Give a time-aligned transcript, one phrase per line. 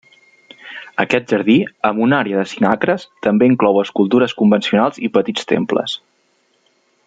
[1.03, 1.57] Aquest jardí,
[1.89, 5.99] amb una àrea de cinc acres, també inclou escultures convencionals i petits temples.